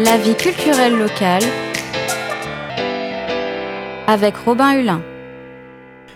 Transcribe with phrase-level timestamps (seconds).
[0.00, 1.44] La vie culturelle locale
[4.08, 5.00] avec Robin Hulin.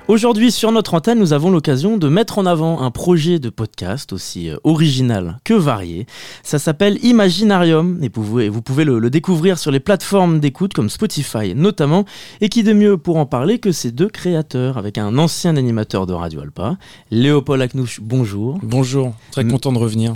[0.08, 4.12] Aujourd'hui, sur notre antenne, nous avons l'occasion de mettre en avant un projet de podcast
[4.12, 6.06] aussi euh, original que varié.
[6.42, 10.90] Ça s'appelle Imaginarium et vous, vous pouvez le, le découvrir sur les plateformes d'écoute comme
[10.90, 12.04] Spotify notamment.
[12.40, 16.06] Et qui de mieux pour en parler que ces deux créateurs avec un ancien animateur
[16.06, 16.76] de Radio Alpa,
[17.12, 18.58] Léopold Aknouch, bonjour.
[18.60, 20.14] Bonjour, très content de revenir.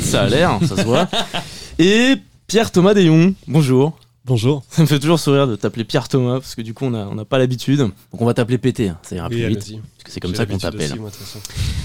[0.00, 1.06] Ça a l'air, ça se voit.
[1.78, 3.98] Et Pierre Thomas Déon, bonjour.
[4.24, 4.62] Bonjour.
[4.70, 7.08] Ça me fait toujours sourire de t'appeler Pierre Thomas parce que du coup on n'a
[7.10, 7.78] on n'a pas l'habitude.
[7.78, 9.58] Donc on va t'appeler PT, hein, ça ira plus vite.
[9.58, 10.92] Parce que c'est comme ça qu'on t'appelle.
[10.92, 11.40] aussi, moi, de toute façon.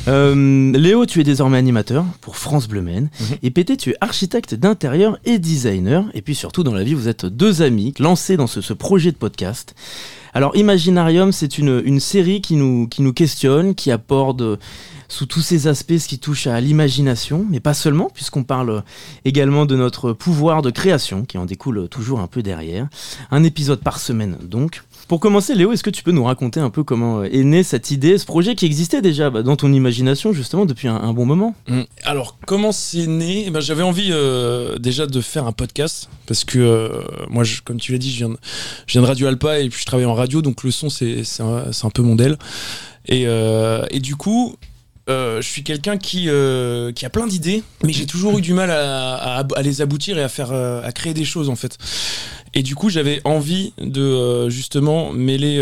[0.08, 3.10] Euh, Léo, tu es désormais animateur pour France Bleu Maine.
[3.20, 3.38] Mhm.
[3.42, 6.06] Et Pété, tu es architecte d'intérieur et designer.
[6.14, 9.12] Et puis surtout, dans la vie, vous êtes deux amis lancés dans ce, ce projet
[9.12, 9.74] de podcast.
[10.34, 14.58] Alors, Imaginarium, c'est une, une série qui nous, qui nous questionne, qui aborde euh,
[15.12, 18.84] sous tous ses aspects ce qui touche à l'imagination, mais pas seulement, puisqu'on parle
[19.26, 22.88] également de notre pouvoir de création, qui en découle toujours un peu derrière.
[23.30, 24.84] Un épisode par semaine, donc.
[25.10, 27.92] Pour commencer, Léo, est-ce que tu peux nous raconter un peu comment est née cette
[27.92, 31.56] idée, ce projet qui existait déjà dans ton imagination, justement, depuis un, bon moment?
[31.68, 31.82] Mm.
[32.06, 33.44] Alors, comment c'est né?
[33.48, 37.82] Eh ben, J'avais envie euh, déjà de faire un podcast parce que euh, moi, comme
[37.82, 40.64] tu l'as dit, je viens, de, Radio Alpa et puis je travaille en radio, donc
[40.64, 42.38] le son, c'est un, peu mon DEL.
[43.12, 44.56] Euh, et du coup,
[45.10, 48.54] euh, je suis quelqu'un qui, euh, qui a plein d'idées, mais j'ai toujours eu du
[48.54, 51.78] mal à, les aboutir et à, faire, euh, à créer des choses en fait.
[52.54, 55.58] Et du coup, j'avais envie de justement mêler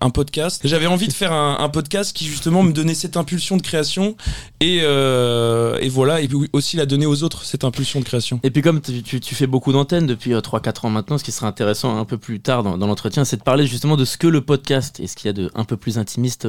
[0.00, 0.60] un podcast.
[0.64, 4.16] J'avais envie de faire un, podcast qui justement me donnait cette impulsion de création
[4.60, 8.38] et, et voilà, et puis aussi la donner aux autres, cette impulsion de création.
[8.44, 11.98] Et puis comme tu, fais beaucoup d'antennes depuis 3-4 ans maintenant, ce qui serait intéressant
[11.98, 14.40] un peu plus tard dans, dans l'entretien, c'est de parler justement de ce que le
[14.40, 16.46] podcast et ce qu'il y a de un peu plus intimiste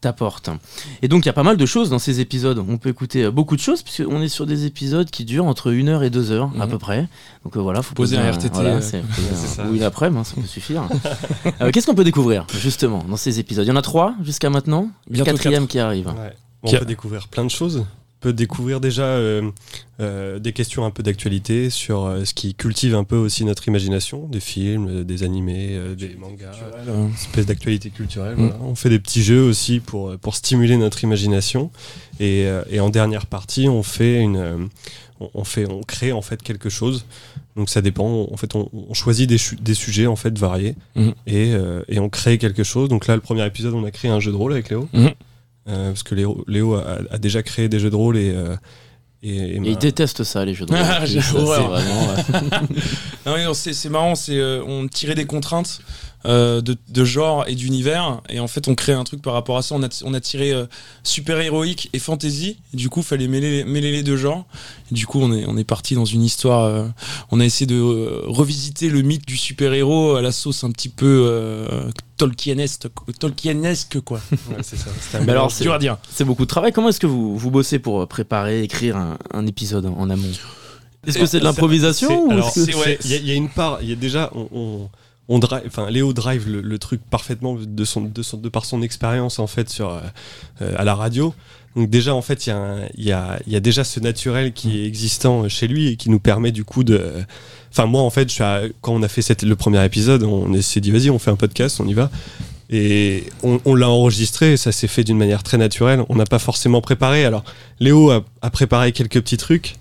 [0.00, 0.50] t'apporte.
[1.02, 2.64] Et donc il y a pas mal de choses dans ces épisodes.
[2.68, 5.72] On peut écouter euh, beaucoup de choses puisqu'on est sur des épisodes qui durent entre
[5.72, 6.70] 1 heure et 2 heures à Mhm.
[6.72, 7.08] peu près.
[7.44, 8.80] Donc euh, voilà, faut Poser un RTT, voilà, euh,
[9.58, 10.88] un- ou une après-midi, hein, ça peut suffire.
[11.60, 13.64] Euh, Qu'est-ce qu'on peut découvrir justement dans ces épisodes?
[13.64, 14.88] Il y en a trois jusqu'à maintenant?
[15.10, 16.06] Bientôt Quatrième qui arrive.
[16.08, 16.32] Ouais.
[16.62, 17.84] On Qui a- peut découvrir plein de choses.
[18.20, 19.48] On peut découvrir déjà euh,
[20.00, 23.68] euh, des questions un peu d'actualité sur euh, ce qui cultive un peu aussi notre
[23.68, 26.50] imagination, des films, des animés, des mangas,
[26.88, 28.34] Euh, espèce d'actualité culturelle.
[28.34, 28.40] Mm.
[28.48, 28.56] voilà.
[28.62, 31.70] On fait des petits jeux aussi pour, pour stimuler notre imagination.
[32.18, 34.68] Et, et en dernière partie, on fait une,
[35.20, 37.06] on, fait, on crée en fait quelque chose.
[37.54, 38.26] Donc ça dépend.
[38.32, 41.14] En fait, on, on choisit des, des sujets en fait variés Mhm.
[41.28, 41.52] et,
[41.88, 42.88] et on crée quelque chose.
[42.88, 44.88] Donc là, le premier épisode, on a créé un jeu de rôle avec Léo.
[44.92, 45.12] Mhm.
[45.68, 48.56] Euh, parce que Léo, Léo a, a déjà créé des jeux de rôle et, euh,
[49.22, 50.82] et, et Et m'a- il déteste ça, les jeux de rôle.
[50.82, 51.00] Ah,
[53.24, 55.80] vraiment, c'est c'est marrant, c'est euh, on tirait des contraintes
[56.28, 59.56] euh, de, de genre et d'univers, et en fait on crée un truc par rapport
[59.56, 59.74] à ça.
[59.74, 60.66] On a, on a tiré euh,
[61.02, 64.44] super héroïque et fantasy, et du coup fallait mêler, mêler les deux genres.
[64.92, 66.64] Et du coup on est, on est parti dans une histoire.
[66.64, 66.84] euh,
[67.30, 70.70] on a essayé de euh, revisiter le mythe du super héros à la sauce un
[70.70, 72.88] petit peu euh, Tolkienesque,
[73.18, 74.20] Tolkienesque quoi.
[74.50, 74.90] Ouais, c'est ça.
[75.14, 75.96] Un Mais alors, c'est- dur à dire.
[76.10, 76.72] C'est beaucoup de travail.
[76.72, 80.28] Comment est-ce que vous, vous bossez pour préparer, écrire un, un épisode en, en amont?
[81.06, 83.78] Est-ce que c'est de l'improvisation c'est- ouais, Il y, a- il y a une part,
[83.82, 84.88] il y a déjà, on, on,
[85.28, 85.40] on
[85.90, 90.00] Léo drive le, truc parfaitement de, par son expérience en fait euh,
[90.62, 91.34] euh, à la radio.
[91.76, 92.54] Donc déjà en fait il
[92.96, 96.64] y, a déjà ce naturel qui est existant chez lui et qui nous permet du
[96.64, 97.12] coup de...
[97.70, 98.32] Enfin moi en fait
[98.80, 101.78] quand on a fait le premier épisode on s'est dit vas-y on fait un podcast,
[101.80, 102.10] on y va.
[102.70, 106.04] Et on, on l'a enregistré, et ça s'est fait d'une manière très naturelle.
[106.10, 107.24] On n'a pas forcément préparé.
[107.24, 107.42] Alors,
[107.80, 109.76] Léo a, a préparé quelques petits trucs.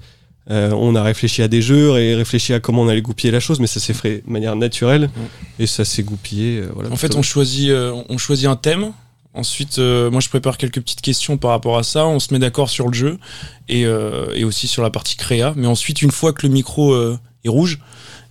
[0.49, 3.39] Euh, on a réfléchi à des jeux et réfléchi à comment on allait goupiller la
[3.39, 5.09] chose, mais ça s'est fait de manière naturelle
[5.59, 6.59] et ça s'est goupillé.
[6.59, 8.91] euh, voilà, En fait, on choisit, euh, on choisit un thème.
[9.33, 12.07] Ensuite, euh, moi, je prépare quelques petites questions par rapport à ça.
[12.07, 13.17] On se met d'accord sur le jeu
[13.67, 15.53] et, euh, et aussi sur la partie créa.
[15.55, 16.95] Mais ensuite, une fois que le micro
[17.43, 17.79] est rouge,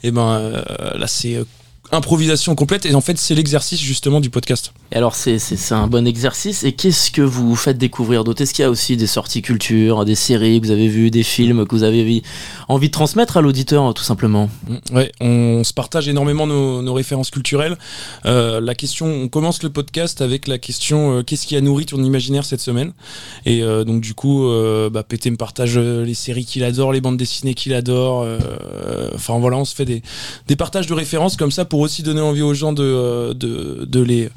[0.03, 0.63] et ben euh,
[0.99, 1.45] là, c'est euh,
[1.93, 2.87] improvisation complète.
[2.87, 4.73] Et en fait, c'est l'exercice justement du podcast.
[4.93, 5.39] Et alors, c'est-
[5.73, 6.65] un bon exercice.
[6.65, 10.05] Et qu'est-ce que vous faites découvrir d'autres Est-ce qu'il y a aussi des sorties culture,
[10.05, 12.23] des séries que vous avez vues, des films que vous avez vi-
[12.69, 14.49] envie de transmettre à l'auditeur, tout simplement?
[14.69, 17.77] Mm, Ouais, on se partage énormément nos, nos références culturelles.
[18.25, 21.87] Euh, la question, on commence le podcast avec la question euh, qu'est-ce qui a nourri
[21.87, 22.93] ton imaginaire cette semaine?
[23.45, 24.47] Et euh, donc du coup,
[24.93, 28.27] bah, Pété me partage les séries qu'il adore, les bandes dessinées qu'il adore.
[29.15, 30.03] Enfin voilà, on se fait des,
[30.47, 33.85] des partages de références comme ça pour aussi donner envie aux gens de, euh, de,
[33.85, 34.31] de les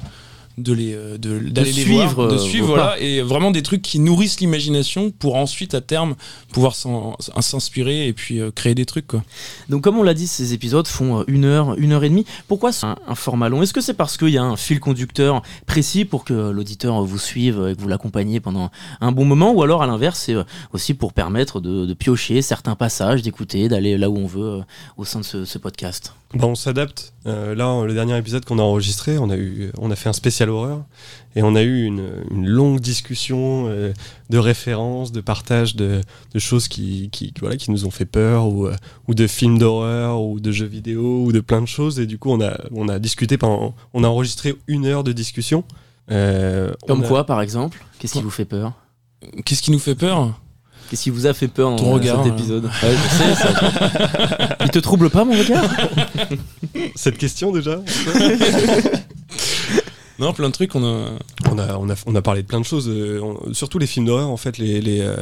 [0.60, 3.62] de les euh, de d'aller les suivre, voir, de euh, suivre voilà et vraiment des
[3.62, 6.14] trucs qui nourrissent l'imagination pour ensuite à terme
[6.52, 9.22] pouvoir s'en- s'inspirer et puis euh, créer des trucs quoi.
[9.68, 12.26] Donc comme on l'a dit, ces épisodes font une heure, une heure et demie.
[12.48, 13.62] Pourquoi c'est un, un format long?
[13.62, 17.18] Est-ce que c'est parce qu'il y a un fil conducteur précis pour que l'auditeur vous
[17.18, 18.70] suive et que vous l'accompagniez pendant
[19.00, 19.52] un bon moment?
[19.52, 20.34] Ou alors à l'inverse, c'est
[20.72, 24.60] aussi pour permettre de, de piocher certains passages, d'écouter, d'aller là où on veut euh,
[24.96, 26.12] au sein de ce, ce podcast?
[26.34, 27.12] Bah, on s'adapte.
[27.26, 30.12] Euh, là, le dernier épisode qu'on a enregistré, on a, eu, on a fait un
[30.12, 30.84] spécial horreur
[31.36, 33.92] et on a eu une, une longue discussion euh,
[34.30, 36.00] de références, de partage de,
[36.34, 38.74] de choses qui, qui, voilà, qui nous ont fait peur ou, euh,
[39.06, 42.00] ou de films d'horreur ou de jeux vidéo ou de plein de choses.
[42.00, 43.74] Et du coup, on a, on a discuté pendant.
[43.94, 45.62] On a enregistré une heure de discussion.
[46.10, 48.72] Euh, Comme a- quoi, par exemple Qu'est-ce qui vous fait peur?
[49.44, 50.40] Qu'est-ce qui nous fait peur?
[50.88, 52.36] Qu'est-ce qui vous a fait peur dans Ton euh, regard, cet hein.
[52.36, 52.64] épisode?
[52.64, 54.56] Ouais, je sais, ça.
[54.64, 55.64] Il te trouble pas mon regard?
[56.96, 57.80] Cette question déjà
[60.20, 61.08] Non, plein de trucs on a
[61.50, 63.86] on a, on, a, on a parlé de plein de choses, euh, on- surtout les
[63.86, 65.16] films d'horreur en fait, les, les, euh,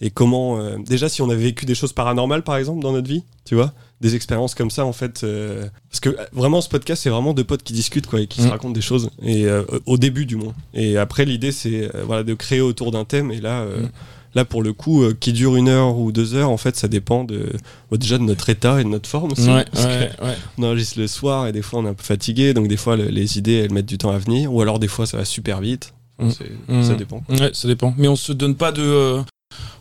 [0.00, 0.58] et comment.
[0.60, 3.54] euh, déjà, si on avait vécu des choses paranormales par exemple dans notre vie, tu
[3.54, 5.24] vois, des expériences comme ça en fait.
[5.24, 8.26] euh, parce que euh, vraiment, ce podcast, c'est vraiment deux potes qui discutent quoi, et
[8.26, 8.50] qui se Mm.
[8.50, 10.54] racontent des choses, et euh, au début du moins.
[10.74, 13.60] Et après, l'idée, c'est euh, voilà, de créer autour d'un thème, et là.
[13.62, 13.90] euh, Mm.
[14.34, 16.88] Là, pour le coup, euh, qui dure une heure ou deux heures, en fait, ça
[16.88, 17.52] dépend de,
[17.90, 19.48] bah, déjà de notre état et de notre forme aussi.
[19.50, 22.02] ouais, Parce que- ouais, on enregistre le soir et des fois on est un peu
[22.02, 24.78] fatigué, donc des fois le- les idées elles mettent du temps à venir, ou alors
[24.78, 25.92] des fois ça va super vite.
[26.18, 26.28] Mm.
[26.68, 26.82] Mm.
[26.82, 27.22] Ça dépend.
[27.28, 27.94] Ouais, ça dépend.
[27.98, 29.22] Mais on se donne pas de, euh,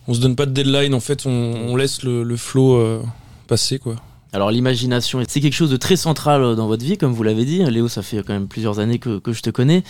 [0.07, 0.94] on se donne pas de deadline.
[0.94, 3.01] En fait, on, on laisse le, le flow euh,
[3.47, 3.95] passer, quoi.
[4.33, 7.44] Alors l'imagination, c'est quelque chose de très central euh, dans votre vie, comme vous l'avez
[7.44, 7.63] dit.
[7.66, 9.83] Léo, ça fait quand même plusieurs années que, que je te connais.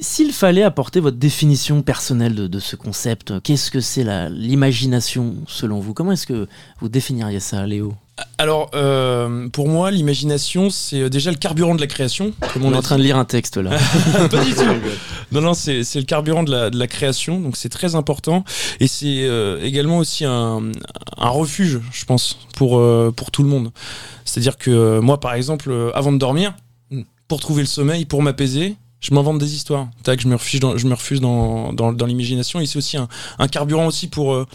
[0.00, 5.80] S'il fallait apporter votre définition personnelle de, de ce concept, qu'est-ce que c'est l'imagination selon
[5.80, 5.94] vous?
[5.94, 6.48] Comment est-ce que
[6.80, 7.94] vous définiriez ça, Léo?
[8.38, 12.32] Alors, euh, pour moi, l'imagination, c'est euh, déjà le carburant de la création.
[12.52, 13.70] Comme On on est en train de lire un texte là.
[14.30, 14.62] pas du tout.
[15.32, 18.44] Non, non, c'est c'est le carburant de la, de la création, donc c'est très important.
[18.78, 20.62] Et c'est euh, également aussi un,
[21.16, 23.72] un refuge, je pense, pour, euh, pour tout le monde.
[24.24, 26.54] C'est-à-dire que moi, par exemple, avant de dormir,
[27.26, 29.88] pour trouver le sommeil, pour m'apaiser, je m'invente des histoires.
[30.02, 32.58] Tac, je me refuse dans, je me refuse dans, dans, dans l'imagination.
[32.60, 33.06] Et c'est aussi un,
[33.38, 34.46] un carburant aussi pour, euh,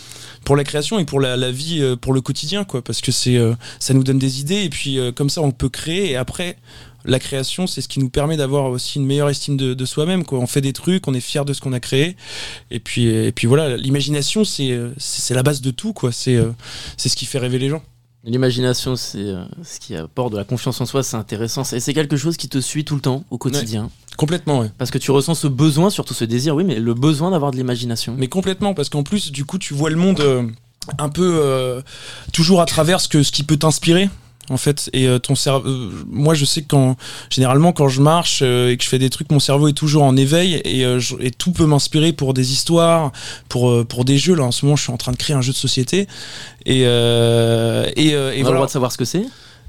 [0.44, 2.82] pour la création et pour la, la vie, euh, pour le quotidien, quoi.
[2.82, 5.70] Parce que c'est, euh, ça nous donne des idées et puis comme ça, on peut
[5.70, 6.10] créer.
[6.10, 6.58] Et après,
[7.06, 10.24] la création, c'est ce qui nous permet d'avoir aussi une meilleure estime de, de soi-même.
[10.32, 12.18] On fait des trucs, on est fier de ce qu'on a créé.
[12.72, 15.94] Et puis, et puis voilà, l'imagination, c'est, c'est la base de tout.
[15.94, 16.12] Quoi.
[16.12, 16.40] C'est,
[16.98, 17.84] c'est ce qui fait rêver les gens.
[18.26, 21.64] L'imagination, c'est euh, ce qui apporte de la confiance en soi, c'est intéressant.
[21.72, 23.90] Et c'est quelque chose qui te suit tout le temps, au quotidien.
[24.18, 24.72] Complètement, ouais.
[24.78, 27.56] Parce que tu ressens ce besoin, surtout ce désir, oui, mais le besoin d'avoir de
[27.56, 28.16] l'imagination.
[28.18, 30.46] Mais complètement, parce qu'en plus, du coup, tu vois le monde euh,
[30.98, 31.82] un peu euh,
[32.34, 34.10] toujours à travers ce, que, ce qui peut t'inspirer.
[34.50, 36.96] En fait, et euh, ton cerveau, euh, moi je sais que quand
[37.30, 40.04] généralement quand je marche euh, et que je fais des trucs, mon cerveau est toujours
[40.04, 43.12] en éveil et, euh, je- et tout peut m'inspirer pour des histoires,
[43.48, 44.36] pour pour des jeux.
[44.36, 46.08] Là en ce moment, je suis en train de créer un jeu de société.
[46.66, 49.26] Et euh, et, euh, On a et le droit de savoir ce que c'est?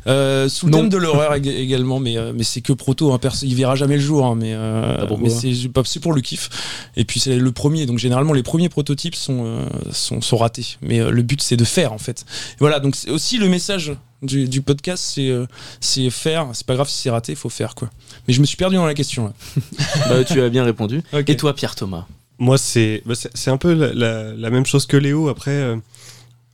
[0.06, 0.78] Euh, sous le Non.
[0.78, 3.96] thème de l'horreur ég- également, mais, euh, mais c'est que proto, hein, il verra jamais
[3.96, 6.48] le jour, hein, mais, euh, Ah, mais c'est pas- c'est pour le kiff.
[6.96, 10.76] Et puis c'est le premier, donc généralement les premiers prototypes sont, euh, sont, sont ratés,
[10.82, 12.24] mais euh, le but c'est de faire en fait.
[12.60, 13.92] voilà, donc c'est aussi le message
[14.22, 15.46] du, du podcast, c'est euh,
[15.80, 17.90] c'est faire, c'est pas grave si c'est raté, il faut faire quoi.
[18.28, 19.32] Mais je me suis perdu dans la question là.
[20.08, 21.02] Bah, Tu as bien répondu.
[21.26, 22.06] Et toi, Pierre Thomas
[22.38, 25.28] Moi, c'est bah, c'est un peu la, la- la même chose que Léo.
[25.28, 25.76] Après, euh,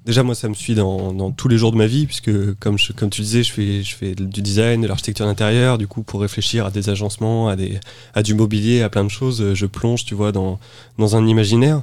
[0.07, 2.31] déjà, moi, ça me suit dans, tous les jours de ma vie, puisque,
[2.61, 5.77] comme, je- comme tu disais, je fais, je fais du design, de l'architecture d'intérieur.
[5.79, 7.79] Du coup, pour réfléchir à des agencements, à, des,
[8.15, 10.59] à du mobilier, à plein de choses, euh, je plonge, tu vois, dans,
[10.99, 11.83] dans un imaginaire.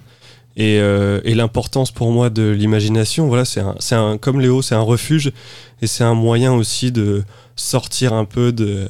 [0.56, 4.76] Et, euh, et l'importance pour moi de l'imagination, voilà, c'est un, un, comme Léo, c'est
[4.76, 5.32] un refuge
[5.82, 7.24] et c'est un moyen aussi de
[7.56, 8.88] sortir un peu de,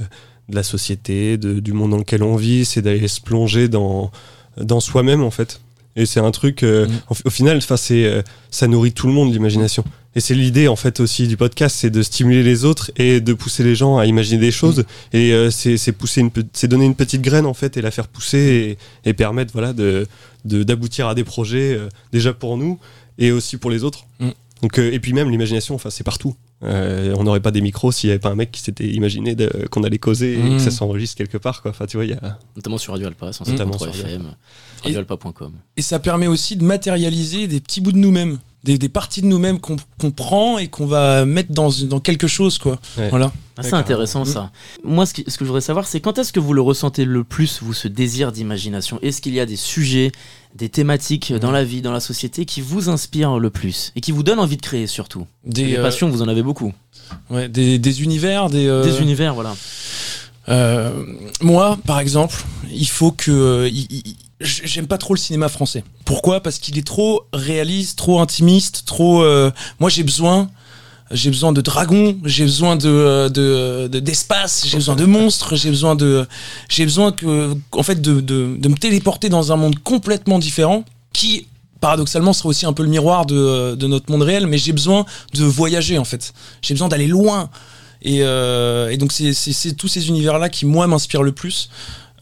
[0.49, 4.11] de la société, de- du monde dans lequel on vit, c'est d'aller se plonger dans,
[4.57, 5.61] dans soi-même en fait.
[5.95, 7.13] Et c'est un truc, euh, Mm.
[7.25, 9.83] au, final, 'fin, c'est, euh, ça nourrit tout le monde l'imagination.
[10.15, 13.33] Et c'est l'idée en fait aussi du podcast, c'est de stimuler les autres et de
[13.33, 14.85] pousser les gens à imaginer des choses.
[15.11, 17.89] Et euh, c'est, c'est pousser une, c'est donner une petite graine en fait et la
[17.89, 20.05] faire pousser et, et permettre voilà de,
[20.45, 22.77] de- d'aboutir à des projets euh, déjà pour nous
[23.17, 24.05] et aussi pour les autres.
[24.19, 24.29] Mm.
[24.61, 26.35] Donc euh, et puis même l'imagination, enfin c'est partout.
[26.63, 29.35] Euh, on n'aurait pas des micros s'il n'y avait pas un mec qui s'était imaginé
[29.35, 31.71] de- qu'on allait causer et que ça s'enregistre quelque part quoi.
[31.71, 34.23] Enfin tu vois il y a Notamment sur Radio Alpa, sur Notamment 103 sur FM,
[34.85, 35.51] Et- radioalpa.com.
[35.77, 38.39] Et ça permet aussi de matérialiser des petits bouts de nous-mêmes.
[38.63, 42.27] Des, des parties de nous-mêmes qu'on qu'on prend et qu'on va mettre dans, dans quelque
[42.27, 42.79] chose, quoi.
[42.97, 43.09] Ouais.
[43.09, 43.33] Voilà.
[43.57, 44.51] Ah, c'est intéressant ça.
[44.83, 47.05] Moi, ce, qui- ce que je voudrais savoir, c'est quand est-ce que vous le ressentez
[47.05, 48.97] le plus, vous, ce désir d'imagination?
[49.01, 50.11] Est-ce qu'il y a des sujets,
[50.55, 54.11] des thématiques dans la vie, dans la société qui vous inspirent le plus et qui
[54.11, 55.27] vous donnent envie de créer surtout?
[55.45, 56.73] Des, Des euh, passions, vous en avez beaucoup.
[57.29, 59.55] ouais, des, des univers, des, euh, Des univers, voilà.
[60.49, 60.91] Euh,
[61.41, 62.35] moi, par exemple,
[62.71, 63.69] il faut que.
[63.71, 65.85] il- il- J'aime pas trop le cinéma français.
[66.03, 66.41] Pourquoi?
[66.41, 69.23] Parce qu'il est trop réaliste, trop intimiste, trop.
[69.23, 70.49] euh, moi, j'ai besoin.
[71.13, 75.55] J'ai besoin de dragons, j'ai besoin de euh, de- de- d'espace, j'ai besoin de monstres,
[75.55, 76.25] j'ai besoin de
[76.69, 80.83] j'ai besoin que en fait de, de, de me téléporter dans un monde complètement différent
[81.13, 81.47] qui
[81.81, 85.05] paradoxalement sera aussi un peu le miroir de, de notre monde réel mais j'ai besoin
[85.33, 86.33] de voyager en fait.
[86.61, 87.49] J'ai besoin d'aller loin.
[88.05, 91.69] Et, euh, et donc c'est tous ces univers là qui moi m'inspirent le plus.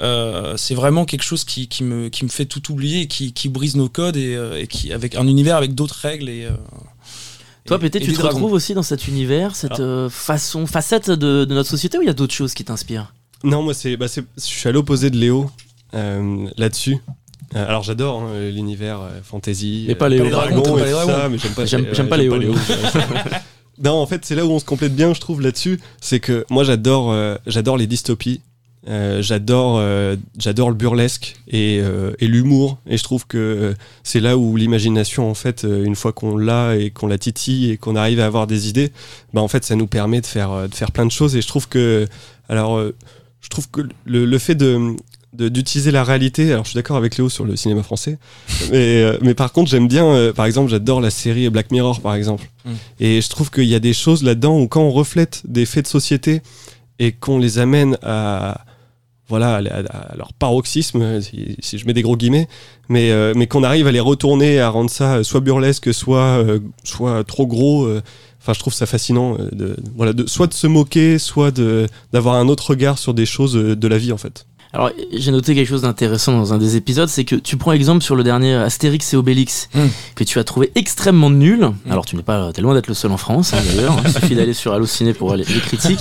[0.01, 3.49] Euh, c'est vraiment quelque chose qui, qui me, qui me fait tout oublier qui, qui
[3.49, 6.51] brise nos codes et, euh, et qui avec un univers avec d'autres règles et euh,
[7.65, 8.35] Toi, peut-être, tu te dragons.
[8.35, 9.81] retrouves aussi dans cet univers, cette Ah.
[9.81, 13.13] euh, façon, facette de, de notre société ou il y a d'autres choses qui t'inspirent?
[13.43, 15.49] Non, moi, c'est, bah, je suis à l'opposé de Léo
[15.93, 16.97] euh, là-dessus.
[17.55, 19.85] Euh, alors, j'adore hein, l'univers euh, fantasy.
[19.87, 20.23] Mais pas Léo.
[20.23, 22.17] les Pas les dragons dragons, et tout ça, mais j'aime pas, J'aime- euh, j'aime pas
[22.17, 22.55] Léo, Léo.
[23.83, 25.79] non, en fait, c'est là où on se complète bien, je trouve, là-dessus.
[26.01, 28.41] C'est que moi, j'adore, euh, j'adore les dystopies.
[28.87, 32.79] Euh, j'adore, euh, j'adore le burlesque et, euh, et l'humour.
[32.87, 36.89] Et je trouve que c'est là où l'imagination, en fait, une fois qu'on l'a et
[36.89, 38.91] qu'on la titille et qu'on arrive à avoir des idées,
[39.33, 41.35] bah, en fait, ça nous permet de faire, de faire plein de choses.
[41.35, 42.07] Et je trouve que,
[42.49, 42.81] alors,
[43.41, 44.95] je trouve que le, le fait de
[45.33, 46.51] de- d'utiliser la réalité.
[46.51, 48.17] Alors, je suis d'accord avec Léo sur le cinéma français,
[48.71, 52.01] mais, euh, mais par contre, j'aime bien, euh, par exemple, j'adore la série Black Mirror,
[52.01, 52.49] par exemple.
[52.65, 52.71] Mm.
[52.99, 55.85] Et je trouve qu'il y a des choses là-dedans où quand on reflète des faits
[55.85, 56.41] de société
[56.99, 58.61] et qu'on les amène à
[59.31, 62.47] voilà à, leur paroxysme, si, si je mets des gros guillemets,
[62.89, 66.59] mais, euh, mais qu'on arrive à les retourner, à rendre ça soit burlesque, soit, euh,
[66.83, 67.85] soit trop gros.
[67.85, 68.01] euh,
[68.43, 71.85] Enfin, je trouve ça fascinant, euh, de, voilà, de, soit de se moquer, soit de
[72.11, 74.47] d'avoir un autre regard sur des choses euh, de la vie en fait.
[74.73, 78.01] Alors, j'ai noté quelque chose d'intéressant dans un des épisodes, c'est que tu prends exemple
[78.03, 79.79] sur le dernier Astérix et Obélix, Mm.
[80.15, 81.69] que tu as trouvé extrêmement nul.
[81.89, 83.95] Alors, tu n'es pas, t'es loin d'être le seul en France, hein, d'ailleurs.
[84.05, 85.99] Il suffit d'aller sur Allociné pour les, les critiques.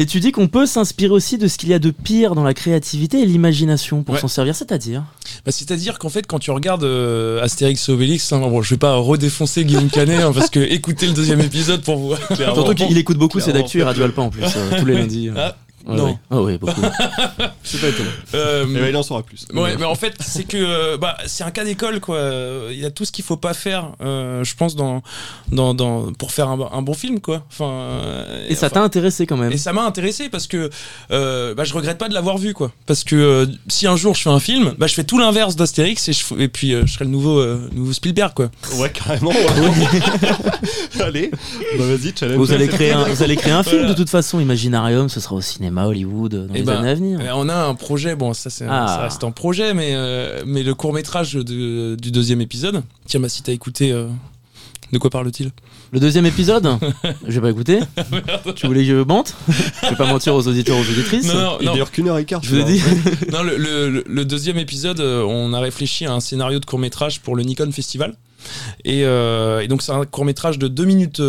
[0.00, 2.44] Et tu dis qu'on peut s'inspirer aussi de ce qu'il y a de pire dans
[2.44, 4.20] la créativité et l'imagination pour Ouais.
[4.20, 5.02] s'en servir, c'est-à-dire
[5.44, 8.78] Bah, C'est-à-dire qu'en fait, quand tu regardes euh, Astérix et Obélix, hein, bon, je vais
[8.78, 12.14] pas redéfoncer Guillaume Canet hein, parce que écoutez le deuxième épisode pour vous.
[12.36, 15.30] Surtout qu'il écoute beaucoup, c'est d'actu et Radio Alpa en plus, euh, tous les lundis.
[15.36, 15.56] Ah,
[15.86, 16.06] Ouais, non.
[16.06, 16.16] ouais.
[16.30, 16.80] Ah oui, beaucoup.
[17.62, 18.10] C'est pas étonnant.
[18.34, 19.46] Euh, Eh ben, il en saura plus.
[19.54, 22.18] Ouais, mais en fait, c'est que euh, bah, c'est un cas d'école, quoi.
[22.70, 25.02] Il y a tout ce qu'il faut pas faire, euh, je pense, dans,
[25.52, 27.44] dans, dans, pour faire un, un bon film, quoi.
[27.50, 30.70] Enfin, euh, Et ça enfin, t'a intéressé quand même et ça m'a intéressé parce que
[31.10, 32.70] euh, bah, je regrette pas de l'avoir vu, quoi.
[32.86, 35.56] Parce que euh, si un jour je fais un film, bah, je fais tout l'inverse
[35.56, 38.50] d'Astérix et, je, et puis euh, je serai le nouveau, euh, nouveau Spielberg, quoi.
[38.78, 39.30] Ouais, carrément.
[39.30, 41.00] ouais.
[41.02, 41.30] Allez,
[41.78, 42.38] bah vas-y, challenge.
[42.38, 43.92] Vous allez créer un, vous allez créer un film Voilà.
[43.92, 46.94] de toute façon, Imaginarium, ce sera au cinéma, Hollywood, dans Eh les ben, années à
[46.94, 47.20] venir.
[47.20, 48.86] Euh, on a un projet, bon, ça, c'est, Ah.
[48.88, 52.82] ça reste en projet, mais, euh, mais le court métrage du deuxième épisode.
[53.06, 54.06] Tiens, bah, si t'as écouté, euh,
[54.92, 55.50] de quoi parle-t-il?
[55.90, 56.68] Le deuxième épisode?
[57.26, 57.80] Je vais pas écouter.
[58.56, 59.34] tu voulais que je mente
[59.82, 61.26] Je vais pas mentir aux auditeurs, aux auditrices.
[61.32, 61.74] Non, non, Il non.
[61.74, 62.42] dure qu'une heure et quart.
[62.42, 62.82] Je vous ai dit.
[63.32, 66.64] Non, le, le- le- le deuxième épisode, euh, on a réfléchi à un scénario de
[66.66, 68.14] court métrage pour le Nikon Festival.
[68.84, 71.20] Et, euh, et donc, c'est un court métrage de 2 minutes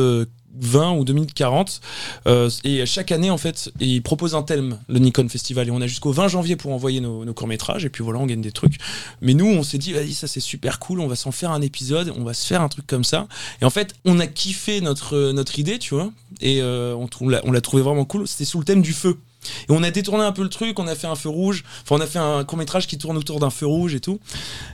[0.60, 1.82] euh, 20 ou 2 minutes 40.
[2.28, 5.68] Euh, et chaque année, en fait, ils proposent un thème, le Nikon Festival.
[5.68, 7.86] Et on a jusqu'au 20 janvier pour envoyer nos, nos courts métrages.
[7.86, 8.78] Et puis voilà, on gagne des trucs.
[9.22, 11.62] Mais nous, on s'est dit, vas-y, ça c'est super cool, on va s'en faire un
[11.62, 13.28] épisode, on va se faire un truc comme ça.
[13.62, 16.12] Et en fait, on a kiffé notre, notre idée, tu vois.
[16.42, 18.28] Et euh, on l'a trouvé vraiment cool.
[18.28, 19.18] C'était sous le thème du feu.
[19.42, 21.96] Et on a détourné un peu le truc, on a fait un feu rouge, enfin
[21.96, 24.20] on a fait un court métrage qui tourne autour d'un feu rouge et tout.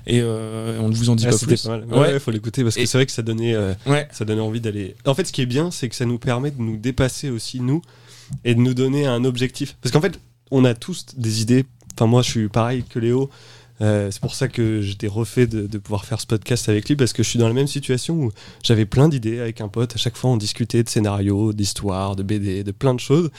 [0.08, 1.62] Et euh, on ne vous en dit Ah, pas plus.
[1.64, 1.86] pas mal.
[1.86, 1.98] Ouais.
[2.14, 4.08] Ouais, faut l'écouter parce que Et- c'est vrai que ça donnait, euh, Ouais.
[4.12, 4.96] ça donnait envie d'aller.
[5.06, 7.60] En fait, ce qui est bien, c'est que ça nous permet de nous dépasser aussi
[7.60, 7.82] nous
[8.44, 9.76] et de nous donner un objectif.
[9.82, 10.20] Parce qu'en fait,
[10.52, 11.66] on a tous des idées.
[11.96, 13.30] Enfin, moi, je suis pareil que Léo.
[13.82, 17.14] Euh, c'est pour ça que j'étais refait de, pouvoir faire ce podcast avec lui parce
[17.14, 18.32] que je suis dans la même situation où
[18.64, 19.96] j'avais plein d'idées avec un pote.
[19.96, 23.30] À chaque fois, on discutait de scénarios, d'histoires, de BD, de plein de choses,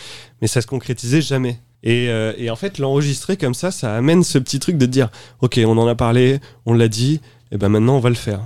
[0.40, 1.60] mais ça se concrétisait jamais.
[1.82, 5.10] Et, euh, et en fait, l'enregistrer comme ça, ça amène ce petit truc de dire
[5.40, 7.20] Ok, on en a parlé, on l'a dit,
[7.52, 8.40] et ben maintenant on va le faire.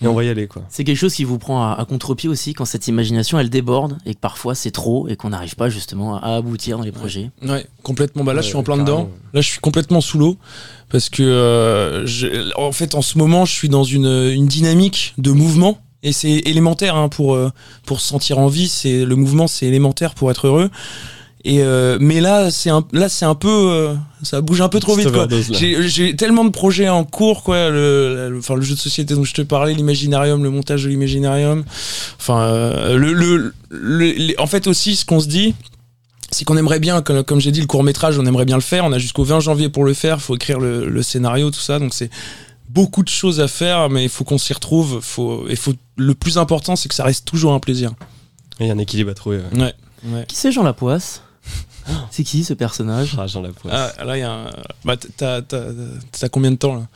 [0.00, 0.62] Et on va y aller, quoi.
[0.68, 3.98] C'est quelque chose qui vous prend à, à contre-pied aussi quand cette imagination elle déborde
[4.06, 7.30] et que parfois c'est trop et qu'on n'arrive pas justement à aboutir dans les projets.
[7.42, 8.22] Ouais, complètement.
[8.22, 8.98] Bah là, Ouais, je suis en plein carrément.
[9.04, 9.10] dedans.
[9.34, 10.36] Là, je suis complètement sous l'eau
[10.88, 15.14] parce que, euh, je- en fait, en ce moment, je suis dans une, une dynamique
[15.18, 17.50] de mouvement et c'est élémentaire hein, pour euh,
[17.84, 18.68] pour se sentir en vie.
[18.68, 20.70] C'est le mouvement, c'est élémentaire pour être heureux.
[21.50, 24.80] Et euh, mais là, c'est un là, c'est un peu, euh, ça bouge un peu
[24.80, 25.06] trop vite.
[25.10, 25.26] Quoi.
[25.86, 27.70] J'ai tellement de projets en cours, quoi.
[27.70, 30.90] Le, le- enfin, le jeu de société dont je te parlais, l'imaginarium, le montage de
[30.90, 31.64] l'imaginarium.
[32.20, 33.14] Enfin, euh, le,
[33.70, 35.54] le, en fait aussi, ce qu'on se dit,
[36.30, 38.60] c'est qu'on aimerait bien, comme, comme j'ai dit, le court métrage, on aimerait bien le
[38.62, 38.84] faire.
[38.84, 40.20] On a jusqu'au 20 janvier pour le faire.
[40.20, 41.78] Faut écrire le, le scénario, tout ça.
[41.78, 42.10] Donc c'est
[42.68, 45.00] beaucoup de choses à faire, mais il faut qu'on s'y retrouve.
[45.00, 47.92] Faut, et faut, le plus important, c'est que ça reste toujours un plaisir.
[48.60, 49.38] Il y a un équilibre à trouver.
[49.38, 49.58] ouais.
[49.62, 49.72] Ouais.
[50.12, 50.24] ouais.
[50.28, 51.22] Qui c'est Jean Lapoisse
[52.10, 53.16] C'est qui ce personnage?
[53.18, 53.94] Ah, Jean Lapoisse.
[53.98, 54.50] Ah, là, il y a un.
[54.84, 56.86] Bah, t'as combien de temps là?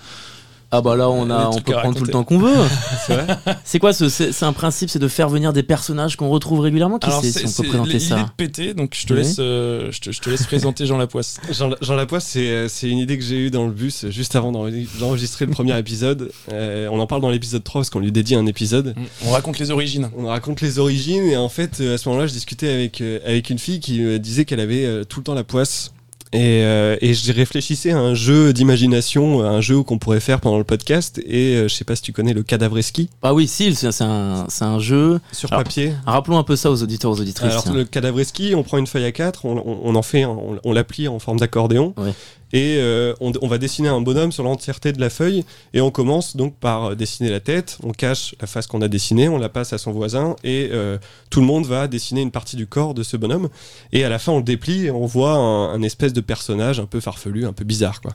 [0.75, 2.55] Ah bah là on Les a on peut prendre tout le temps qu'on veut.
[3.07, 6.17] c'est vrai C'est quoi ce c'est c'est un principe c'est de faire venir des personnages
[6.17, 6.99] qu'on retrouve régulièrement?
[6.99, 8.17] Qui c'est si on peut présenter l'idée ça?
[8.23, 9.19] de péter, donc je te Oui.
[9.21, 11.41] laisse, euh, je, te, je te laisse présenter Jean Lapoisse.
[11.53, 14.11] Jean, Jean Lapoisse, c'est euh, c'est une idée que j'ai eue dans le bus euh,
[14.11, 16.31] juste avant d'enre- d'enregistrer le premier épisode.
[16.53, 18.95] Euh, on en parle dans l'épisode 3 parce qu'on lui dédie un épisode.
[19.27, 20.11] On raconte les origines.
[20.17, 23.19] On raconte les origines et en fait, euh, à ce moment-là, je discutais avec, euh,
[23.27, 25.93] avec une fille qui me disait qu'elle avait euh, tout le temps la poisse.
[26.35, 30.57] Et, euh, et je réfléchissais à un jeu d'imagination, un jeu qu'on pourrait faire pendant
[30.59, 31.21] le podcast.
[31.27, 34.47] Et euh, je sais pas si tu connais le cadavreski Ah oui si c'est un
[34.49, 35.21] c'est un jeu.
[35.33, 35.93] sur Alors, papier.
[36.07, 37.51] Rappelons un peu ça aux auditeurs aux auditrices.
[37.51, 37.75] Alors tiens.
[37.75, 40.73] le cadavreski, on prend une feuille à 4, on, on- on en fait, on, on
[40.73, 42.13] la plie en forme d'accordéon, Ouais.
[42.53, 45.91] Et euh, on, on va dessiner un bonhomme sur l'entièreté de la feuille, et on
[45.91, 49.39] commence donc par euh, dessiner la tête, on cache la face qu'on a dessinée, on
[49.39, 50.99] la passe à son voisin, et euh,
[51.31, 53.49] tout le monde va dessiner une partie du corps de ce bonhomme,
[53.93, 56.87] et à la fin on le déplie et on voit un, espèce de personnage un
[56.87, 58.13] peu farfelu, un peu bizarre quoi.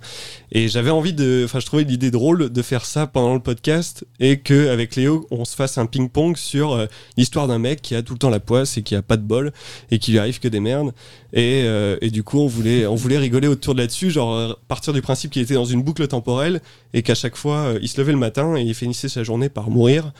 [0.52, 4.06] Et j'avais envie de, enfin je trouvais l'idée drôle de faire ça pendant le podcast,
[4.20, 6.86] et que avec Léo on se fasse un ping-pong sur euh,
[7.18, 9.24] l'histoire d'un mec qui a tout le temps la poisse et qui a pas de
[9.24, 9.52] bol
[9.92, 10.94] et qui lui arrive que des merdes.
[11.34, 14.54] Et, euh, et du coup on voulait on voulait rigoler autour de là-dessus genre euh,
[14.68, 16.62] partir du principe qu'il était dans une boucle temporelle
[16.94, 19.50] et qu'à chaque fois euh, il se levait le matin et il finissait sa journée
[19.50, 20.12] par mourir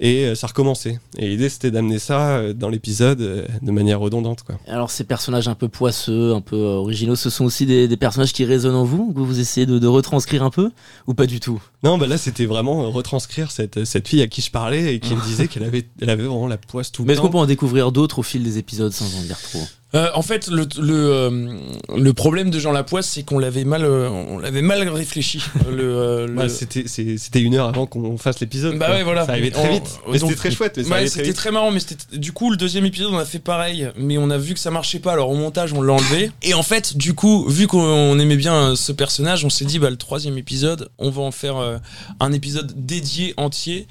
[0.00, 0.98] et euh, ça recommençait.
[1.18, 3.18] Et l'idée c'était d'amener ça dans l'épisode
[3.62, 4.58] de manière redondante quoi.
[4.66, 8.32] Alors ces personnages un peu poisseux, un peu originaux, ce sont aussi des, des personnages
[8.32, 10.70] qui résonnent en vous, que vous essayez de, de retranscrire un peu
[11.06, 11.62] ou pas du tout?
[11.82, 15.14] Non bah là c'était vraiment retranscrire cette, cette fille à qui je parlais et qui
[15.14, 17.32] me disait qu'elle avait elle avait vraiment la poisse tout Mais le est-ce qu'on temps.
[17.32, 19.60] peut en découvrir d'autres au fil des épisodes sans en dire trop?
[19.94, 21.54] Euh, en fait, le, le, euh,
[21.96, 25.42] le problème de Jean Lapoisse, c'est qu'on l'avait mal, euh, on l'avait mal réfléchi.
[25.70, 29.26] le, euh, le- Ouais, c'était une heure avant qu'on fasse l'épisode Bah ouais, voilà.
[29.26, 31.80] ça arrivait très On- vite mais c'était très chouette Ouais, très c'était très marrant, mais
[31.80, 34.60] c'était du coup le deuxième épisode on a fait pareil, mais on a vu que
[34.60, 36.30] ça marchait pas, alors au montage on l'a enlevé.
[36.42, 39.90] Et en fait, du coup, vu qu'on aimait bien ce personnage, on s'est dit bah
[39.90, 41.76] le troisième épisode, on va en faire euh,
[42.18, 43.86] un épisode dédié entier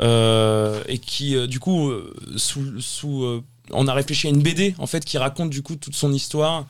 [0.00, 4.42] euh, et qui euh, du coup euh, sous, sous euh, on a réfléchi à une
[4.42, 6.66] BD en fait qui raconte du coup toute son histoire,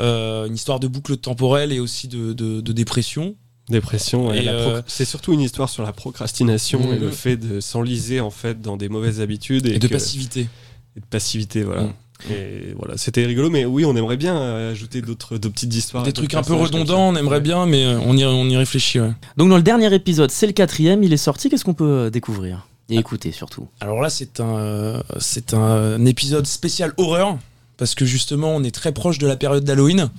[0.00, 3.34] euh, une histoire de boucle temporelle et aussi de, de- de dépression.
[3.68, 7.60] Dépression, Et la euh, c'est surtout une histoire sur la procrastination et le fait de
[7.60, 10.48] s'enliser en fait dans des mauvaises habitudes et, Et, de que- passivité.
[10.96, 11.82] et de passivité, voilà.
[11.82, 11.92] Mhm.
[12.32, 16.12] Et voilà, c'était rigolo, mais oui, on aimerait bien euh, ajouter d'autres, petites histoires, Des
[16.12, 17.40] trucs un peu redondants, on aimerait Ouais.
[17.42, 18.98] bien, mais on y, on y réfléchit.
[19.00, 19.12] ouais.
[19.36, 22.66] Donc dans le dernier épisode, c'est le quatrième, il est sorti, qu'est-ce qu'on peut découvrir?
[22.88, 27.38] Et écouter surtout Alors là, c'est un, c'est un épisode spécial horreur.
[27.78, 30.10] Parce que justement, on est très proche de la période d'Halloween.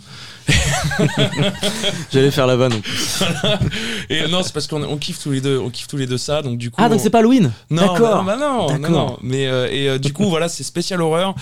[2.12, 2.72] J'allais faire la vanne.
[2.74, 2.84] donc.
[4.10, 6.18] Et non, c'est parce qu'on on kiffe tous les deux, on kiffe tous les deux
[6.18, 6.42] ça.
[6.42, 8.24] Donc du coup, Ah donc on- c'est pas Halloween Non, D'accord.
[8.24, 8.90] bah non, bah non, D'accord.
[8.90, 9.18] non, non.
[9.22, 11.36] Mais euh, et euh, du coup, voilà, c'est spécial horreur.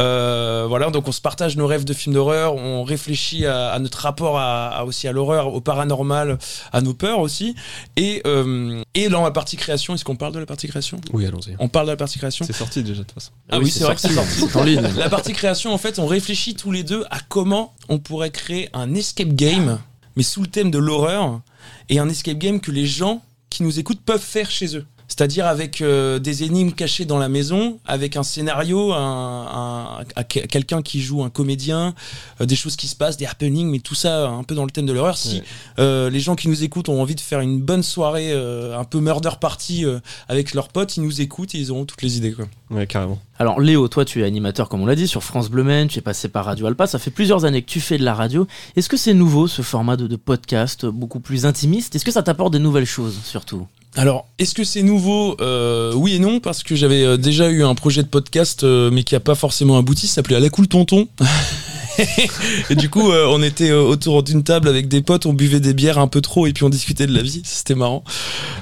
[0.00, 2.54] Euh, voilà, donc on se partage nos rêves de films d'horreur.
[2.54, 6.38] On réfléchit à, à notre rapport à, à- aussi à l'horreur, au paranormal,
[6.72, 7.54] à nos peurs aussi.
[7.96, 11.00] Et euh, et dans la partie création, est-ce qu'on parle de la partie création?
[11.12, 11.54] Oui, allons-y.
[11.58, 12.44] On parle de la partie création?
[12.46, 13.30] C'est sorti déjà de toute façon.
[13.50, 14.30] Ah oui, c'est vrai que c'est sorti.
[14.48, 14.82] C'est en ligne.
[14.96, 18.68] La partie création, en fait, on réfléchit tous les deux à comment on pourrait créer
[18.72, 19.78] un escape game,
[20.16, 21.40] mais sous le thème de l'horreur,
[21.88, 24.86] et un escape game que les gens qui nous écoutent peuvent faire chez eux.
[25.14, 30.22] C'est-à-dire avec euh, des énigmes cachées dans la maison, avec un scénario, un, un- un-
[30.24, 31.94] quelqu'un qui joue un comédien,
[32.40, 34.70] euh, des choses qui se passent, des happenings, mais tout ça un peu dans le
[34.70, 35.18] thème de l'horreur.
[35.18, 35.42] Si Ouais.
[35.80, 38.84] euh, les gens qui nous écoutent ont envie de faire une bonne soirée, euh, un
[38.84, 42.16] peu murder party euh, avec leurs potes, ils nous écoutent et ils auront toutes les
[42.16, 42.32] idées.
[42.32, 42.46] Quoi.
[42.70, 43.18] Ouais, carrément.
[43.38, 45.98] Alors Léo, toi tu es animateur comme on l'a dit sur France Bleu Maine, tu
[45.98, 48.46] es passé par Radio Alpa, ça fait plusieurs années que tu fais de la radio.
[48.76, 51.94] Est-ce que c'est nouveau ce format de, de podcast beaucoup plus intimiste?
[51.96, 53.66] Est-ce que ça t'apporte des nouvelles choses surtout?
[53.94, 55.36] Alors, est-ce que c'est nouveau?
[55.40, 58.90] Euh, Oui et non, parce que j'avais euh, déjà eu un projet de podcast, euh,
[58.90, 60.06] mais qui a pas forcément abouti.
[60.06, 61.08] Ça s'appelait À la cool tonton.
[62.70, 65.60] et du coup, euh, on était euh, autour d'une table avec des potes, on buvait
[65.60, 67.42] des bières un peu trop et puis on discutait de la vie.
[67.44, 68.04] C'était marrant.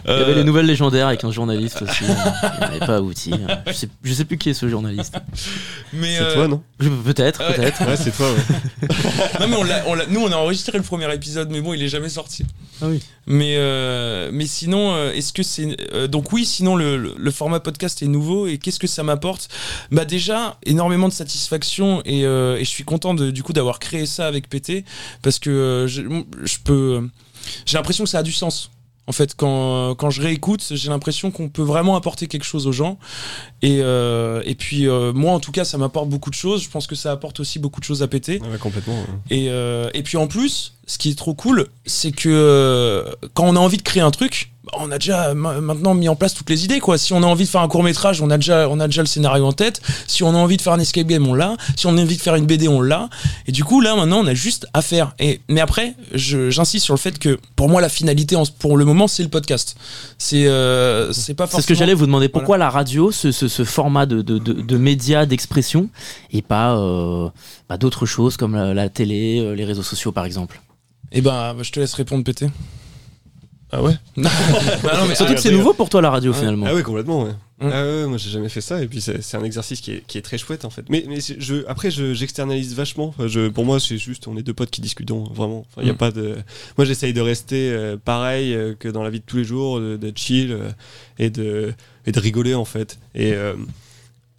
[0.07, 2.15] Il y avait Euh, les nouvelles légendaires avec un journaliste aussi, euh,
[2.55, 3.33] qui n'avait pas abouti.
[3.67, 5.15] Je sais, je sais plus qui est ce journaliste.
[5.93, 7.55] mais C'est euh, toi, non Je- Peut-être, Ouais.
[7.57, 7.87] peut-être.
[7.87, 8.89] Ouais, c'est toi, ouais.
[9.41, 11.73] non, mais on l'a- on l'a- nous, on a enregistré le premier épisode, mais bon,
[11.75, 12.45] il est jamais sorti.
[12.83, 13.01] Ah oui.
[13.27, 15.77] Mais, euh, mais sinon, euh, est-ce que c'est.
[15.93, 18.47] euh, donc, oui, sinon, le, le- le format podcast est nouveau.
[18.47, 19.49] Et qu'est-ce que ça m'apporte?
[19.91, 22.03] Bah, déjà, énormément de satisfaction.
[22.05, 24.85] Et, euh, et je suis content de, du coup d'avoir créé ça avec PT.
[25.23, 26.03] Parce que euh, je,
[26.45, 27.09] je peux.
[27.67, 28.71] J'ai l'impression que ça a du sens.
[29.07, 32.73] En fait, quand, quand je réécoute, j'ai l'impression qu'on peut vraiment apporter quelque chose aux
[32.73, 32.97] gens.
[33.61, 36.63] Et, euh, et puis, euh, moi, en tout cas, ça m'apporte beaucoup de choses.
[36.63, 38.41] Je pense que ça apporte aussi beaucoup de choses à PT.
[38.41, 38.95] Ouais, complètement.
[38.95, 39.37] ouais.
[39.37, 43.45] Et, euh, et puis en plus, ce qui est trop cool, c'est que euh, quand
[43.45, 46.35] on a envie de créer un truc, on a déjà ma- maintenant mis en place
[46.35, 46.97] toutes les idées quoi.
[46.99, 49.03] Si on a envie de faire un court métrage, on a déjà on a déjà
[49.03, 49.81] le scénario en tête.
[50.07, 51.57] Si on a envie de faire un escape game, on l'a.
[51.77, 53.09] Si on a envie de faire une BD, on l'a.
[53.47, 55.13] Et du coup là maintenant on a juste à faire.
[55.19, 59.09] Et mais après, j'insiste sur le fait que pour moi la finalité pour le moment
[59.09, 59.77] c'est le podcast.
[60.19, 61.63] C'est euh, c'est pas C'est forcément.
[61.63, 62.29] ce que j'allais vous demander.
[62.29, 65.89] Pourquoi la radio, ce, ce- ce format de, de, de, de médias, d'expression,
[66.33, 67.29] et pas, euh,
[67.67, 70.61] pas d'autres choses comme la, la télé, les réseaux sociaux par exemple?
[71.13, 72.49] Eh ben je te laisse répondre pété.
[73.73, 74.29] Ah ouais Bah
[74.99, 75.61] non, mais Surtout que c'est d'ailleurs.
[75.61, 76.67] nouveau pour toi la radio finalement.
[76.69, 77.31] Ah ouais, complètement, ouais.
[77.61, 77.71] Mm.
[77.73, 80.07] Ah ouais, moi j'ai jamais fait ça et puis c'est c'est un exercice qui est,
[80.07, 80.85] qui est très chouette en fait.
[80.89, 83.09] Mais, mais c'est- je, après je- j'externalise vachement.
[83.09, 85.67] Enfin, je, pour moi c'est juste on est deux potes qui discutons vraiment.
[85.81, 85.97] Il y a Mm.
[85.99, 86.37] pas de.
[86.79, 89.79] Moi j'essaye de rester euh, pareil euh, que dans la vie de tous les jours,
[89.79, 90.71] de- d'être chill euh,
[91.19, 91.73] et de
[92.07, 92.99] et de rigoler en fait.
[93.15, 93.55] Et euh,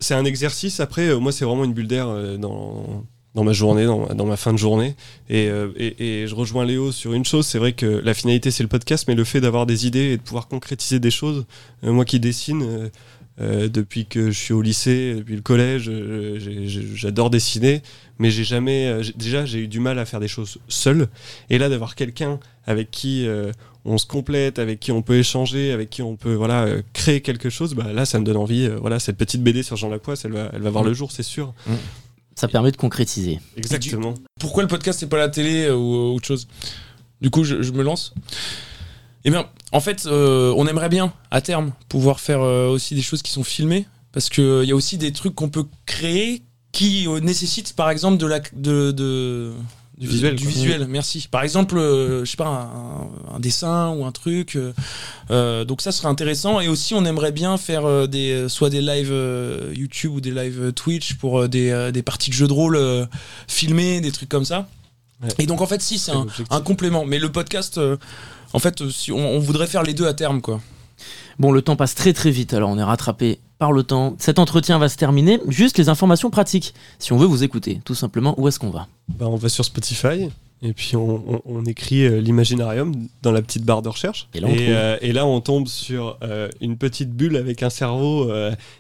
[0.02, 0.80] c'est un exercice.
[0.82, 4.14] Après euh, moi c'est vraiment une bulle d'air euh, dans dans ma journée, dans, ma-
[4.14, 4.96] dans ma fin de journée.
[5.30, 8.52] Et, euh, et, et je rejoins Léo sur une chose, c'est vrai que la finalité
[8.52, 11.46] c'est le podcast, mais le fait d'avoir des idées et de pouvoir concrétiser des choses,
[11.86, 12.90] euh, moi qui dessine,
[13.40, 15.90] euh, depuis que je suis au lycée, depuis le collège,
[16.96, 17.82] j'adore dessiner,
[18.20, 19.02] mais j'ai jamais.
[19.16, 21.08] déjà, j'ai eu du mal à faire des choses seul.
[21.50, 23.26] Et là, d'avoir quelqu'un avec qui
[23.86, 27.22] on se complète, avec qui on peut échanger, avec qui on peut voilà euh, créer
[27.22, 28.66] quelque chose, bah, là, ça me donne envie.
[28.68, 30.88] euh, voilà, cette petite BD sur Jean Lapoisse, elle va, elle va voir Mm.
[30.88, 31.54] le jour, c'est sûr.
[32.36, 33.40] Ça permet de concrétiser.
[33.58, 34.14] Exactement.
[34.40, 36.48] pourquoi le podcast et pas la télé euh, ou euh, autre chose?
[37.22, 38.14] Du coup, je, je me lance.
[39.26, 43.02] Eh bien, en fait, euh, on aimerait bien, à terme, pouvoir faire euh, aussi des
[43.04, 46.42] choses qui sont filmées, parce qu'il y a aussi des trucs qu'on peut créer
[46.72, 49.54] qui euh, nécessitent, par exemple, de la, de, de-
[50.02, 50.52] Du visuel, Du quoi.
[50.54, 51.28] visuel, merci.
[51.30, 54.56] Par exemple, euh, je sais pas, un, un dessin ou un truc.
[54.56, 54.74] euh,
[55.30, 56.60] euh, donc ça serait intéressant.
[56.60, 59.14] Et aussi, on aimerait bien faire euh, des, soit des lives
[59.76, 63.08] YouTube ou des lives Twitch pour des, des parties de jeux de rôle
[63.48, 64.68] filmées, des trucs comme ça.
[65.22, 65.30] Ouais.
[65.38, 66.14] Et donc en fait, si, c'est
[66.50, 67.06] un, complément.
[67.06, 67.80] Mais le podcast,
[68.54, 70.60] en fait, si on, on voudrait faire les deux à terme, quoi.
[71.40, 74.16] Bon, le temps passe très très vite, alors on est rattrapé par le temps.
[74.20, 75.40] Cet entretien va se terminer.
[75.48, 76.74] Juste les informations pratiques.
[77.00, 79.64] Si on veut vous écouter, tout simplement, où est-ce qu'on va Bah, on va sur
[79.66, 80.30] Spotify.
[80.64, 84.28] Et puis on, on- on écrit euh, l'imaginarium dans la petite barre de recherche.
[84.36, 87.72] Et là, on euh, et là, on tombe sur euh, une petite bulle avec un
[87.72, 88.32] cerveau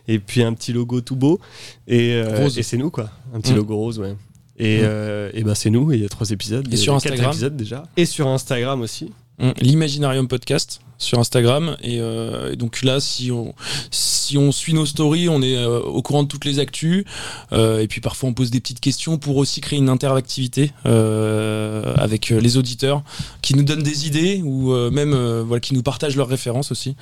[0.07, 1.39] et puis un petit logo tout beau.
[1.87, 3.09] Et, et c'est nous, quoi.
[3.33, 3.55] Un petit Mm.
[3.57, 4.15] logo rose, ouais.
[4.59, 4.83] Et, Mm.
[4.83, 6.71] euh, et ben c'est nous, il y a trois épisodes.
[6.71, 7.31] Et sur quatre Instagram.
[7.31, 7.83] épisodes déjà.
[7.97, 9.11] Et sur Instagram aussi.
[9.41, 11.77] Hum, L'Imaginarium Podcast sur Instagram.
[11.81, 13.55] Et, euh, et donc là, si on,
[13.89, 17.05] si on suit nos stories, on est euh, au courant de toutes les actus.
[17.53, 21.95] Euh, et puis parfois, on pose des petites questions pour aussi créer une interactivité euh,
[21.97, 23.01] avec les auditeurs
[23.41, 26.71] qui nous donnent des idées ou euh, même euh, voilà, qui nous partagent leurs références
[26.71, 26.95] aussi.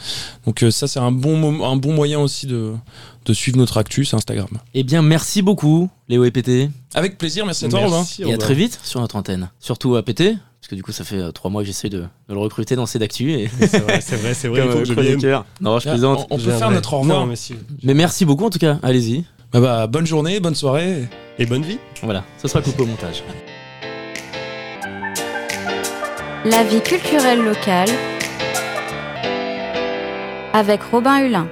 [0.45, 2.71] Donc euh, ça, c'est un bon, un bon moyen aussi de,
[3.25, 4.47] de suivre notre actu, c'est Instagram.
[4.73, 6.69] Eh bien, merci beaucoup, Léo et Pété.
[6.93, 7.97] Avec plaisir, merci à toi, Robin.
[7.97, 8.37] Merci, Et à Robin.
[8.37, 9.49] très vite sur notre antenne.
[9.59, 10.15] Surtout à parce
[10.69, 12.85] que du coup, ça fait euh, trois mois que j'essaie de, de le recruter dans
[12.85, 13.31] ces d'actu.
[13.33, 13.49] Et...
[13.59, 14.61] C'est vrai, c'est vrai, c'est vrai.
[14.63, 15.43] il faut Comme, que je euh, vienne.
[15.61, 16.27] Non, je Ah, plaisante.
[16.29, 17.27] on, on peut faire notre au revoir.
[17.83, 18.77] Mais merci beaucoup en tout cas.
[18.83, 19.25] Allez-y.
[19.51, 21.07] Bah, bah, bonne journée, bonne soirée.
[21.39, 21.79] Et bonne vie.
[22.03, 23.23] Voilà, ce sera coupé au montage.
[26.45, 27.89] La vie culturelle locale
[30.53, 31.47] avec Robin Hulin.